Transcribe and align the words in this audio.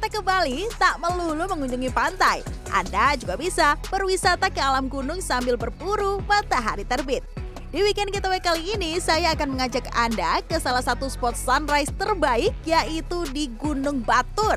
Wisata 0.00 0.16
ke 0.16 0.24
Bali 0.24 0.64
tak 0.80 0.96
melulu 0.96 1.44
mengunjungi 1.44 1.92
pantai. 1.92 2.40
Anda 2.72 3.20
juga 3.20 3.36
bisa 3.36 3.76
berwisata 3.92 4.48
ke 4.48 4.56
alam 4.56 4.88
gunung 4.88 5.20
sambil 5.20 5.60
berburu 5.60 6.24
matahari 6.24 6.88
terbit. 6.88 7.20
Di 7.68 7.84
weekend 7.84 8.08
getaway 8.08 8.40
kali 8.40 8.80
ini, 8.80 8.96
saya 8.96 9.36
akan 9.36 9.52
mengajak 9.52 9.92
Anda 9.92 10.40
ke 10.48 10.56
salah 10.56 10.80
satu 10.80 11.04
spot 11.04 11.36
sunrise 11.36 11.92
terbaik, 12.00 12.56
yaitu 12.64 13.28
di 13.36 13.52
Gunung 13.60 14.00
Batur. 14.00 14.56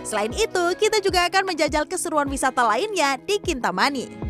Selain 0.00 0.32
itu, 0.32 0.64
kita 0.80 1.04
juga 1.04 1.28
akan 1.28 1.52
menjajal 1.52 1.84
keseruan 1.84 2.32
wisata 2.32 2.64
lainnya 2.64 3.20
di 3.20 3.36
Kintamani. 3.36 4.21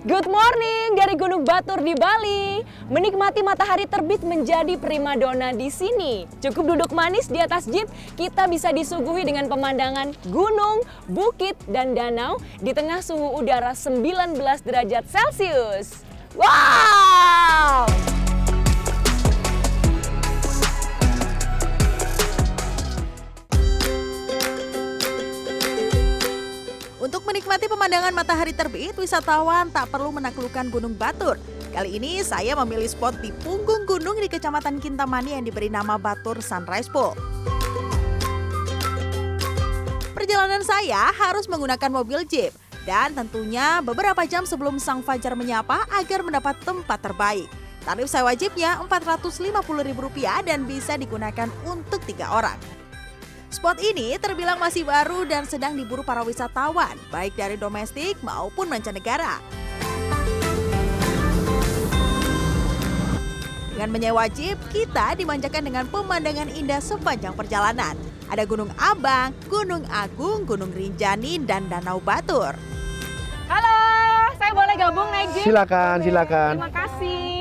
Good 0.00 0.32
morning 0.32 0.96
dari 0.96 1.12
Gunung 1.12 1.44
Batur 1.44 1.84
di 1.84 1.92
Bali. 1.92 2.64
Menikmati 2.88 3.44
matahari 3.44 3.84
terbit 3.84 4.24
menjadi 4.24 4.80
primadona 4.80 5.52
di 5.52 5.68
sini. 5.68 6.24
Cukup 6.40 6.72
duduk 6.72 6.96
manis 6.96 7.28
di 7.28 7.36
atas 7.36 7.68
jeep, 7.68 7.84
kita 8.16 8.48
bisa 8.48 8.72
disuguhi 8.72 9.28
dengan 9.28 9.52
pemandangan 9.52 10.16
gunung, 10.32 10.80
bukit, 11.04 11.52
dan 11.68 11.92
danau 11.92 12.40
di 12.64 12.72
tengah 12.72 13.04
suhu 13.04 13.44
udara 13.44 13.76
19 13.76 14.40
derajat 14.64 15.04
Celcius. 15.04 16.00
Wow! 16.32 18.09
Pemandangan 27.70 28.10
matahari 28.10 28.50
terbit, 28.50 28.98
wisatawan 28.98 29.70
tak 29.70 29.94
perlu 29.94 30.10
menaklukkan 30.10 30.74
Gunung 30.74 30.98
Batur. 30.98 31.38
Kali 31.70 32.02
ini 32.02 32.18
saya 32.26 32.58
memilih 32.58 32.90
spot 32.90 33.22
di 33.22 33.30
punggung 33.46 33.86
gunung 33.86 34.18
di 34.18 34.26
Kecamatan 34.26 34.82
Kintamani 34.82 35.38
yang 35.38 35.46
diberi 35.46 35.70
nama 35.70 35.94
Batur 35.94 36.42
Sunrise 36.42 36.90
Pool. 36.90 37.14
Perjalanan 40.10 40.66
saya 40.66 41.14
harus 41.14 41.46
menggunakan 41.46 41.90
mobil 41.94 42.26
jeep 42.26 42.50
dan 42.82 43.14
tentunya 43.14 43.78
beberapa 43.86 44.26
jam 44.26 44.42
sebelum 44.42 44.82
sang 44.82 45.06
fajar 45.06 45.38
menyapa 45.38 45.86
agar 45.94 46.26
mendapat 46.26 46.58
tempat 46.66 46.98
terbaik. 46.98 47.46
Tarif 47.86 48.10
sewa 48.10 48.34
jeepnya 48.34 48.82
Rp450.000 48.82 50.42
dan 50.44 50.66
bisa 50.66 50.98
digunakan 50.98 51.48
untuk 51.64 52.02
tiga 52.04 52.34
orang. 52.34 52.79
Spot 53.50 53.74
ini 53.82 54.14
terbilang 54.14 54.62
masih 54.62 54.86
baru 54.86 55.26
dan 55.26 55.42
sedang 55.42 55.74
diburu 55.74 56.06
para 56.06 56.22
wisatawan, 56.22 56.94
baik 57.10 57.34
dari 57.34 57.58
domestik 57.58 58.14
maupun 58.22 58.70
mancanegara. 58.70 59.42
Dengan 63.74 63.90
menyewa 63.90 64.30
jeep, 64.30 64.54
kita 64.70 65.18
dimanjakan 65.18 65.66
dengan 65.66 65.84
pemandangan 65.90 66.46
indah 66.46 66.78
sepanjang 66.78 67.34
perjalanan. 67.34 67.98
Ada 68.30 68.46
Gunung 68.46 68.70
Abang, 68.78 69.34
Gunung 69.50 69.82
Agung, 69.90 70.46
Gunung 70.46 70.70
Rinjani, 70.70 71.42
dan 71.42 71.66
Danau 71.66 71.98
Batur. 71.98 72.54
Halo, 73.50 73.78
saya 74.38 74.54
boleh 74.54 74.78
gabung 74.78 75.10
naik 75.10 75.34
jeep? 75.34 75.50
Silakan, 75.50 76.06
silakan. 76.06 76.54
Terima 76.54 76.70
kasih. 76.70 77.39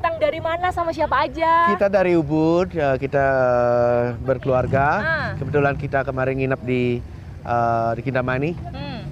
Datang 0.00 0.16
dari 0.16 0.40
mana 0.40 0.72
sama 0.72 0.96
siapa 0.96 1.28
aja? 1.28 1.76
Kita 1.76 1.92
dari 1.92 2.16
Ubud, 2.16 2.72
ya, 2.72 2.96
kita 2.96 3.20
eh, 3.20 4.04
berkeluarga. 4.16 4.86
Ah. 4.96 5.28
Kebetulan 5.36 5.76
kita 5.76 6.08
kemarin 6.08 6.40
nginep 6.40 6.60
di 6.64 7.04
eh, 7.44 7.90
di 7.92 8.00
Kintamani. 8.00 8.56
Hmm. 8.56 9.04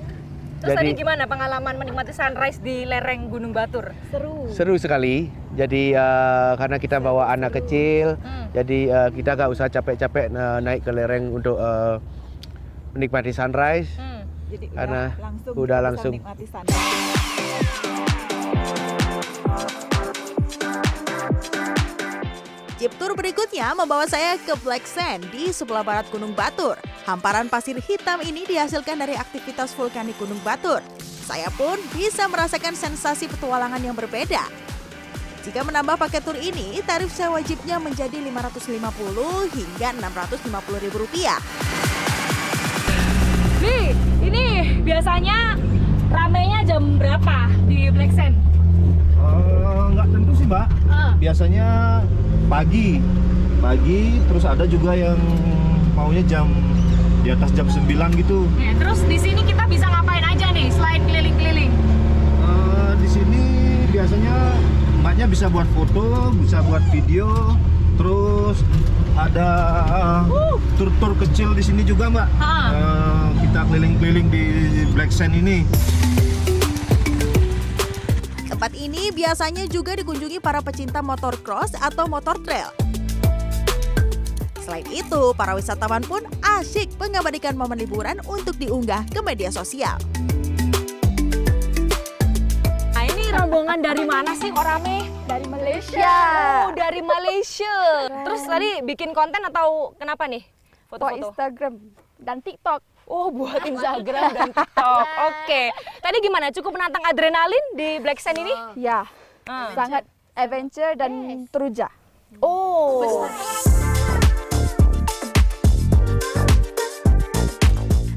Terus 0.64 0.81
Jadi- 0.81 0.97
tadi 0.97 1.00
gimana 1.05 1.28
pengalaman 1.28 1.77
menikmati 1.77 2.16
sunrise 2.16 2.65
di 2.65 2.88
lereng 2.88 3.28
Gunung 3.28 3.53
Batur? 3.53 3.93
Seru. 4.09 4.49
Seru 4.49 4.81
sekali. 4.81 5.28
Jadi 5.53 5.93
eh, 5.93 6.53
karena 6.56 6.81
kita 6.81 7.05
bawa 7.05 7.37
anak 7.37 7.60
kecil, 7.60 8.16
Hmm. 8.25 8.49
jadi 8.56 8.81
eh, 8.88 9.09
kita 9.12 9.37
nggak 9.37 9.50
usah 9.53 9.69
capek-capek 9.69 10.32
eh, 10.32 10.59
naik 10.65 10.88
ke 10.88 10.91
lereng 10.91 11.37
untuk 11.37 11.60
eh, 11.60 12.00
menikmati 12.97 13.37
sunrise. 13.37 13.93
Hmm. 14.00 14.25
Jadi 14.49 14.72
Karena 14.72 15.12
udah 15.53 15.78
langsung. 15.84 16.16
Jeep 22.78 22.94
tour 22.94 23.11
berikutnya 23.19 23.75
membawa 23.75 24.06
saya 24.06 24.39
ke 24.39 24.55
Black 24.62 24.87
Sand 24.87 25.27
di 25.34 25.50
sebelah 25.50 25.83
barat 25.83 26.06
Gunung 26.15 26.31
Batur. 26.31 26.78
Hamparan 27.11 27.50
pasir 27.50 27.75
hitam 27.83 28.22
ini 28.22 28.47
dihasilkan 28.47 28.94
dari 28.94 29.19
aktivitas 29.19 29.75
vulkanik 29.75 30.15
Gunung 30.15 30.39
Batur. 30.47 30.78
Saya 31.03 31.50
pun 31.59 31.75
bisa 31.91 32.31
merasakan 32.31 32.78
sensasi 32.78 33.27
petualangan 33.27 33.83
yang 33.83 33.99
berbeda. 33.99 34.47
Jika 35.43 35.67
menambah 35.67 35.99
paket 35.99 36.22
tur 36.22 36.38
ini, 36.38 36.78
tarif 36.87 37.11
sewa 37.11 37.43
jeepnya 37.43 37.83
menjadi 37.83 38.15
550 38.15 38.78
hingga 39.50 39.88
650 39.99 40.78
ribu 40.78 40.97
rupiah. 41.03 41.43
Nih, 43.59 43.91
ini 44.22 44.44
biasanya 44.87 45.59
ramenya 46.15 46.62
jam 46.62 46.94
berapa 46.94 47.50
di 47.67 47.91
Black 47.91 48.15
Sand? 48.15 48.38
Eh, 49.19 49.84
nggak 49.99 50.06
tentu 50.15 50.31
sih 50.38 50.47
mbak 50.47 50.67
Ah. 50.87 51.12
biasanya 51.19 51.67
pagi. 52.48 52.98
Pagi 53.60 54.16
terus 54.26 54.44
ada 54.48 54.64
juga 54.64 54.97
yang 54.97 55.20
maunya 55.92 56.25
jam 56.25 56.48
di 57.22 57.28
atas 57.31 57.53
jam 57.53 57.69
9 57.69 57.84
gitu. 58.16 58.48
Nah, 58.56 58.75
terus 58.81 59.00
di 59.04 59.19
sini 59.20 59.44
kita 59.44 59.69
bisa 59.69 59.84
ngapain 59.86 60.25
aja 60.25 60.48
nih 60.50 60.72
selain 60.72 61.04
keliling-keliling? 61.04 61.72
Eh, 62.42 62.92
di 63.04 63.08
sini 63.08 63.42
biasanya 63.92 64.56
mbaknya 65.04 65.26
bisa 65.28 65.47
buat 65.53 65.69
foto 65.76 66.32
bisa 66.41 66.64
buat 66.66 66.82
video 66.91 67.54
terus 67.98 68.62
ada 69.19 69.48
eh, 69.91 70.20
tur-tur 70.78 71.19
kecil 71.19 71.53
di 71.53 71.62
sini 71.62 71.82
juga 71.84 72.08
mbak. 72.08 72.28
Eh, 72.41 73.26
kita 73.44 73.60
keliling-keliling 73.69 74.28
di 74.32 74.44
Black 74.94 75.12
Sand 75.12 75.34
ini 75.37 75.66
Tempat 78.58 78.74
ini 78.74 79.14
biasanya 79.14 79.70
juga 79.70 79.94
dikunjungi 79.94 80.42
para 80.42 80.58
pecinta 80.58 80.98
motor 80.98 81.38
cross 81.46 81.78
atau 81.78 82.10
motor 82.10 82.42
trail. 82.42 82.74
Selain 84.58 84.82
itu, 84.91 85.30
para 85.38 85.54
wisatawan 85.54 86.02
pun 86.02 86.26
asyik 86.42 86.91
mengabadikan 86.98 87.54
momen 87.54 87.78
liburan 87.78 88.19
untuk 88.26 88.58
diunggah 88.58 89.06
ke 89.14 89.22
media 89.22 89.54
sosial. 89.54 89.94
Nah, 92.98 93.04
ini 93.06 93.30
rombongan 93.30 93.78
dari 93.78 94.02
mana 94.02 94.34
sih 94.34 94.50
rame? 94.50 95.06
dari 95.30 95.46
Malaysia. 95.46 96.14
Oh, 96.66 96.75
dari 96.75 96.98
Malaysia. 96.98 97.75
Terus 98.10 98.42
tadi 98.42 98.82
bikin 98.82 99.14
konten 99.14 99.38
atau 99.46 99.94
kenapa 99.94 100.26
nih? 100.26 100.42
Foto-foto. 100.90 101.30
Instagram 101.30 101.78
dan 102.19 102.42
TikTok. 102.42 102.82
Oh, 103.08 103.32
buat 103.32 103.64
Instagram 103.64 104.36
dan 104.36 104.52
TikTok. 104.52 105.06
Oke. 105.32 105.72
Tadi 106.04 106.16
gimana? 106.20 106.52
Cukup 106.52 106.76
menantang 106.76 107.00
adrenalin 107.08 107.64
di 107.72 107.96
Black 108.04 108.20
Sand 108.20 108.36
ini? 108.36 108.52
Ya, 108.76 109.08
Ah. 109.48 109.72
sangat 109.72 110.04
adventure 110.36 110.92
dan 110.92 111.42
teruja. 111.48 111.88
Oh. 112.44 113.24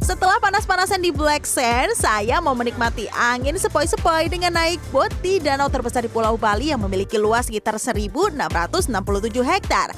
Setelah 0.04 0.44
panas-panasan 0.44 1.00
di 1.00 1.16
Black 1.16 1.48
Sand, 1.48 1.96
saya 1.96 2.44
mau 2.44 2.52
menikmati 2.52 3.08
angin 3.16 3.56
sepoi-sepoi 3.56 4.28
dengan 4.28 4.52
naik 4.52 4.84
bot 4.92 5.08
di 5.24 5.40
danau 5.40 5.72
terbesar 5.72 6.04
di 6.04 6.12
Pulau 6.12 6.36
Bali 6.36 6.68
yang 6.76 6.84
memiliki 6.84 7.16
luas 7.16 7.48
sekitar 7.48 7.80
1.667 7.80 8.36
hektar. 9.40 9.96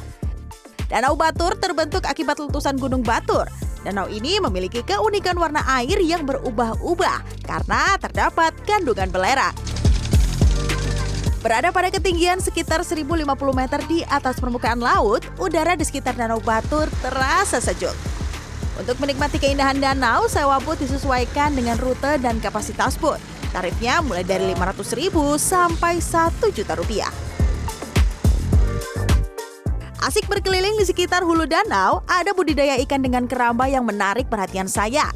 Danau 0.85 1.17
Batur 1.17 1.57
terbentuk 1.57 2.05
akibat 2.05 2.37
letusan 2.37 2.77
Gunung 2.77 3.01
Batur. 3.01 3.49
Danau 3.83 4.07
ini 4.07 4.39
memiliki 4.39 4.79
keunikan 4.79 5.35
warna 5.35 5.59
air 5.67 5.99
yang 5.99 6.23
berubah-ubah 6.23 7.43
karena 7.43 7.99
terdapat 7.99 8.55
kandungan 8.63 9.11
belerang. 9.11 9.51
Berada 11.43 11.75
pada 11.75 11.91
ketinggian 11.91 12.39
sekitar 12.39 12.87
1050 12.87 13.27
meter 13.51 13.83
di 13.91 13.99
atas 14.07 14.39
permukaan 14.39 14.79
laut, 14.79 15.27
udara 15.35 15.75
di 15.75 15.83
sekitar 15.83 16.15
Danau 16.15 16.39
Batur 16.39 16.87
terasa 17.03 17.59
sejuk. 17.59 17.91
Untuk 18.79 18.97
menikmati 19.03 19.37
keindahan 19.37 19.77
danau, 19.77 20.25
sewa 20.25 20.57
boot 20.57 20.81
disesuaikan 20.81 21.53
dengan 21.53 21.77
rute 21.77 22.17
dan 22.23 22.41
kapasitas 22.41 22.97
boot. 22.97 23.21
Tarifnya 23.53 24.01
mulai 24.01 24.25
dari 24.25 24.49
500.000 24.49 25.13
sampai 25.37 26.01
1 26.01 26.49
juta 26.49 26.73
rupiah. 26.73 27.32
Asik 30.03 30.27
berkeliling 30.27 30.75
di 30.75 30.83
sekitar 30.83 31.23
hulu 31.23 31.47
danau, 31.47 32.03
ada 32.03 32.35
budidaya 32.35 32.75
ikan 32.83 32.99
dengan 32.99 33.23
keramba 33.23 33.71
yang 33.71 33.87
menarik 33.87 34.27
perhatian 34.27 34.67
saya. 34.67 35.07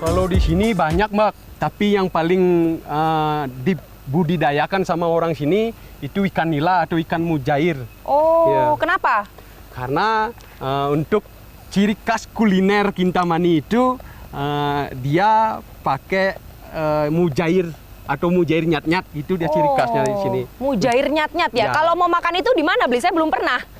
Kalau 0.00 0.24
di 0.24 0.40
sini 0.40 0.72
banyak 0.72 1.12
mbak, 1.12 1.60
tapi 1.60 2.00
yang 2.00 2.08
paling 2.08 2.40
eh, 2.80 3.42
dibudidayakan 3.68 4.88
sama 4.88 5.04
orang 5.04 5.36
sini 5.36 5.76
itu 6.00 6.24
ikan 6.32 6.48
nila 6.48 6.88
atau 6.88 6.96
ikan 6.96 7.20
mujair. 7.20 7.84
Oh, 8.08 8.48
Iya. 8.48 8.64
kenapa? 8.80 9.28
Karena 9.76 10.32
eh, 10.56 10.88
untuk 10.88 11.20
ciri 11.68 11.92
khas 12.00 12.24
kuliner 12.32 12.96
Kintamani 12.96 13.60
itu 13.60 14.00
eh, 14.32 14.88
dia 15.04 15.60
pakai 15.84 16.40
eh, 16.72 17.06
mujair 17.12 17.68
atau 18.08 18.32
mujair 18.32 18.64
nyat-nyat 18.66 19.04
itu 19.14 19.36
dia 19.36 19.52
ciri 19.52 19.68
khasnya 19.76 20.02
di 20.08 20.16
sini. 20.24 20.40
Oh, 20.58 20.72
Mujair 20.72 21.06
nyat-nyat 21.12 21.52
ya. 21.52 21.68
Ya. 21.68 21.76
Kalau 21.76 21.92
mau 21.92 22.08
makan 22.08 22.40
itu 22.40 22.50
di 22.56 22.64
mana 22.64 22.88
beli? 22.88 23.04
Saya 23.04 23.12
belum 23.12 23.28
pernah. 23.28 23.71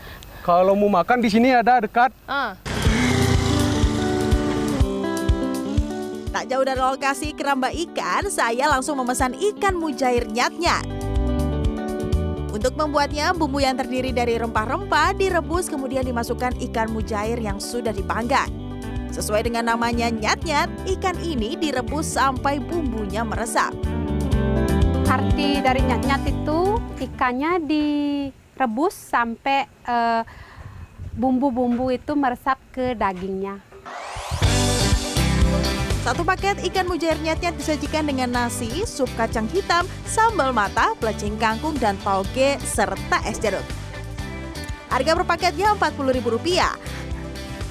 Kalau 0.43 0.75
mau 0.75 0.91
makan 0.91 1.23
di 1.23 1.31
sini 1.31 1.55
ada 1.55 1.79
dekat. 1.79 2.11
Ah. 2.27 2.59
Tak 6.35 6.50
jauh 6.50 6.67
dari 6.67 6.83
lokasi 6.83 7.31
keramba 7.31 7.71
ikan, 7.71 8.27
saya 8.27 8.67
langsung 8.67 8.99
memesan 8.99 9.39
ikan 9.39 9.79
mujair 9.79 10.27
nyat-nyat. 10.27 10.83
Untuk 12.50 12.75
membuatnya, 12.75 13.31
bumbu 13.31 13.62
yang 13.62 13.79
terdiri 13.79 14.11
dari 14.11 14.35
rempah-rempah 14.37 15.15
direbus 15.15 15.71
kemudian 15.71 16.03
dimasukkan 16.03 16.59
ikan 16.69 16.91
mujair 16.91 17.39
yang 17.39 17.62
sudah 17.62 17.94
dipanggang. 17.94 18.50
Sesuai 19.15 19.47
dengan 19.47 19.71
namanya 19.71 20.11
nyat-nyat, 20.11 20.69
ikan 20.99 21.17
ini 21.23 21.55
direbus 21.55 22.19
sampai 22.19 22.59
bumbunya 22.59 23.23
meresap. 23.23 23.71
Arti 25.06 25.61
dari 25.62 25.85
nyat-nyat 25.87 26.23
itu 26.27 26.81
ikannya 26.99 27.61
direbus 28.62 28.94
sampai 28.94 29.67
eh, 29.67 30.23
bumbu-bumbu 31.19 31.91
itu 31.91 32.14
meresap 32.14 32.62
ke 32.70 32.94
dagingnya. 32.94 33.59
Satu 36.06 36.23
paket 36.23 36.62
ikan 36.70 36.87
mujair 36.87 37.19
nyat-nyat 37.19 37.59
disajikan 37.59 38.06
dengan 38.06 38.31
nasi, 38.31 38.87
sup 38.87 39.11
kacang 39.19 39.50
hitam, 39.50 39.82
sambal 40.06 40.55
mata, 40.55 40.94
pelecing 41.03 41.35
kangkung, 41.43 41.75
dan 41.79 41.99
toge, 42.06 42.59
serta 42.62 43.19
es 43.26 43.43
jeruk. 43.43 43.67
Harga 44.91 45.11
per 45.19 45.26
paketnya 45.26 45.75
Rp40.000. 45.75 46.70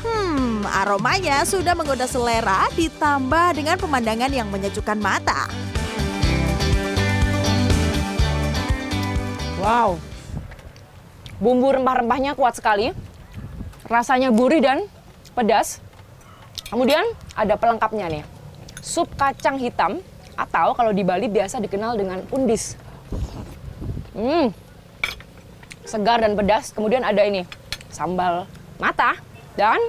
Hmm, 0.02 0.64
aromanya 0.68 1.44
sudah 1.48 1.72
menggoda 1.72 2.08
selera 2.08 2.68
ditambah 2.76 3.48
dengan 3.56 3.80
pemandangan 3.80 4.32
yang 4.32 4.48
menyejukkan 4.52 5.00
mata. 5.00 5.48
Wow. 9.60 10.11
Bumbu 11.42 11.74
rempah-rempahnya 11.74 12.38
kuat 12.38 12.54
sekali. 12.54 12.94
Rasanya 13.90 14.30
gurih 14.30 14.62
dan 14.62 14.86
pedas. 15.34 15.82
Kemudian 16.70 17.02
ada 17.34 17.58
pelengkapnya 17.58 18.06
nih. 18.14 18.24
Sup 18.78 19.10
kacang 19.18 19.58
hitam 19.58 20.06
atau 20.38 20.78
kalau 20.78 20.94
di 20.94 21.02
Bali 21.02 21.26
biasa 21.26 21.58
dikenal 21.58 21.98
dengan 21.98 22.22
undis. 22.30 22.78
Hmm. 24.14 24.54
Segar 25.82 26.22
dan 26.22 26.38
pedas. 26.38 26.70
Kemudian 26.78 27.02
ada 27.02 27.26
ini 27.26 27.42
sambal 27.90 28.46
mata 28.78 29.18
dan 29.58 29.82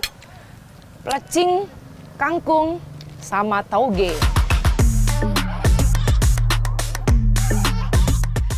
pelecing 1.05 1.69
kangkung 2.17 2.81
sama 3.21 3.61
tauge. 3.69 4.32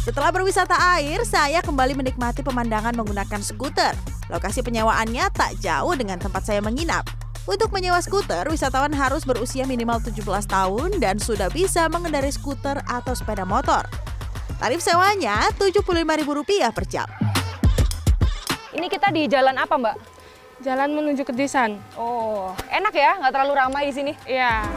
Setelah 0.04 0.28
berwisata 0.36 0.76
air, 1.00 1.24
saya 1.24 1.64
kembali 1.64 1.96
menikmati 1.96 2.44
pemandangan 2.44 2.92
menggunakan 2.92 3.40
skuter. 3.40 3.96
Lokasi 4.28 4.60
penyewaannya 4.60 5.32
tak 5.32 5.56
jauh 5.64 5.96
dengan 5.96 6.20
tempat 6.20 6.44
saya 6.44 6.60
menginap. 6.60 7.08
Untuk 7.48 7.72
menyewa 7.72 7.96
skuter, 8.04 8.44
wisatawan 8.52 8.92
harus 8.92 9.24
berusia 9.24 9.64
minimal 9.64 10.04
17 10.04 10.20
tahun 10.44 11.00
dan 11.00 11.16
sudah 11.16 11.48
bisa 11.48 11.88
mengendarai 11.88 12.28
skuter 12.28 12.84
atau 12.84 13.16
sepeda 13.16 13.48
motor. 13.48 13.80
Tarif 14.60 14.84
sewanya 14.84 15.48
Rp75.000 15.56 16.68
per 16.76 16.84
jam. 16.84 17.08
Ini 18.76 18.84
kita 18.92 19.08
di 19.08 19.24
jalan 19.24 19.56
apa, 19.56 19.72
Mbak? 19.72 19.96
Jalan 20.68 21.00
menuju 21.00 21.24
ke 21.24 21.32
Desan. 21.32 21.80
Oh, 21.96 22.52
enak 22.68 22.92
ya, 22.92 23.24
nggak 23.24 23.32
terlalu 23.32 23.52
ramai 23.56 23.88
di 23.88 23.94
sini. 23.96 24.12
Iya. 24.28 24.68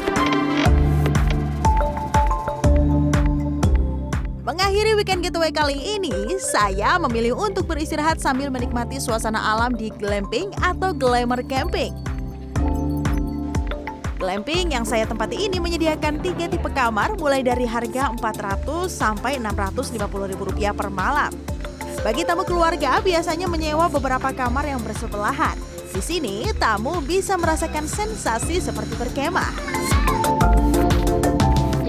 Mengakhiri 4.47 4.95
weekend 4.95 5.27
getaway 5.27 5.51
kali 5.51 5.75
ini, 5.75 6.39
saya 6.39 6.95
memilih 7.03 7.35
untuk 7.35 7.67
beristirahat 7.67 8.23
sambil 8.23 8.47
menikmati 8.47 8.95
suasana 8.95 9.43
alam 9.43 9.75
di 9.75 9.91
glamping 9.91 10.55
atau 10.63 10.95
glamour 10.95 11.43
camping. 11.51 11.91
Glamping 14.15 14.71
yang 14.71 14.87
saya 14.87 15.03
tempati 15.03 15.51
ini 15.51 15.59
menyediakan 15.59 16.23
tiga 16.23 16.47
tipe 16.47 16.71
kamar 16.71 17.19
mulai 17.19 17.43
dari 17.43 17.67
harga 17.67 18.15
400 18.15 18.87
sampai 18.87 19.35
650 19.35 20.31
ribu 20.31 20.47
rupiah 20.47 20.71
per 20.71 20.87
malam. 20.95 21.35
Bagi 21.99 22.23
tamu 22.23 22.47
keluarga 22.47 23.03
biasanya 23.03 23.51
menyewa 23.51 23.91
beberapa 23.91 24.31
kamar 24.31 24.63
yang 24.63 24.79
bersebelahan. 24.79 25.59
Di 25.91 25.99
sini 25.99 26.47
tamu 26.55 27.03
bisa 27.03 27.35
merasakan 27.35 27.83
sensasi 27.83 28.63
seperti 28.63 28.95
berkemah. 28.95 29.51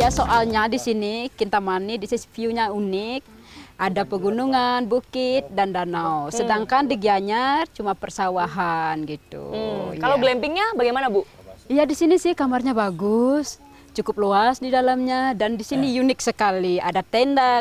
Ya 0.09 0.25
soalnya 0.25 0.73
di 0.73 0.81
sini 0.81 1.29
Kintamani 1.29 2.01
di 2.01 2.09
sisi 2.09 2.25
view-nya 2.33 2.73
unik. 2.73 3.29
Ada 3.77 4.09
pegunungan, 4.09 4.89
bukit, 4.89 5.53
dan 5.53 5.77
danau. 5.77 6.33
Sedangkan 6.33 6.89
di 6.89 6.97
Gianyar 6.97 7.69
cuma 7.77 7.93
persawahan 7.93 9.05
gitu. 9.05 9.53
Hmm, 9.53 10.01
Kalau 10.01 10.17
Ya. 10.17 10.23
glampingnya 10.25 10.73
bagaimana, 10.73 11.13
Bu? 11.13 11.29
Iya 11.69 11.85
di 11.85 11.93
sini 11.93 12.17
sih 12.17 12.33
kamarnya 12.33 12.73
bagus, 12.73 13.61
cukup 13.93 14.17
luas 14.17 14.65
di 14.65 14.73
dalamnya 14.73 15.37
dan 15.37 15.61
di 15.61 15.65
sini 15.69 15.93
unik 16.01 16.25
sekali. 16.25 16.81
Ada 16.81 17.05
tenda. 17.05 17.61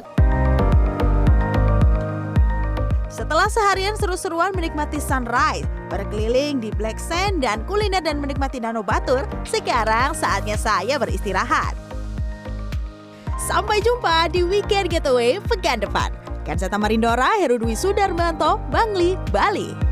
Setelah 3.11 3.51
seharian 3.51 3.99
seru-seruan 3.99 4.55
menikmati 4.55 5.03
sunrise, 5.03 5.67
berkeliling 5.91 6.63
di 6.63 6.71
Black 6.71 6.95
Sand 6.95 7.43
dan 7.43 7.67
kuliner 7.67 7.99
dan 7.99 8.23
menikmati 8.23 8.63
Danau 8.63 8.87
Batur, 8.87 9.27
sekarang 9.43 10.15
saatnya 10.15 10.55
saya 10.55 10.95
beristirahat. 10.95 11.86
Sampai 13.37 13.85
jumpa 13.85 14.33
di 14.33 14.41
Weekend 14.41 14.89
Getaway 14.89 15.37
pekan 15.37 15.77
depan. 15.77 16.09
Kansata 16.41 16.81
Marindora, 16.81 17.37
Heru 17.37 17.61
Dwi 17.61 17.77
Sudarmanto, 17.77 18.57
Bangli, 18.73 19.13
Bali. 19.29 19.86